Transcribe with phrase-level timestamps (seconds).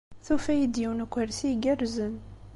[0.25, 2.15] Tufa-iyi-d yiwen n ukersi igerrzen.